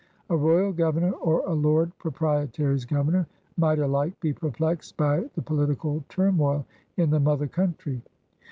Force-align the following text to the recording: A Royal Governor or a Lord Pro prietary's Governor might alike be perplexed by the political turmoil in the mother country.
A 0.31 0.35
Royal 0.35 0.71
Governor 0.73 1.11
or 1.11 1.47
a 1.47 1.53
Lord 1.53 1.91
Pro 1.99 2.09
prietary's 2.09 2.85
Governor 2.87 3.27
might 3.55 3.77
alike 3.77 4.19
be 4.19 4.33
perplexed 4.33 4.97
by 4.97 5.29
the 5.35 5.43
political 5.43 6.03
turmoil 6.09 6.65
in 6.97 7.11
the 7.11 7.19
mother 7.19 7.45
country. 7.45 8.01